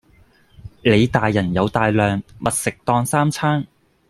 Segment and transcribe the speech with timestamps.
[0.83, 3.67] 你大人有大量，密食當三餐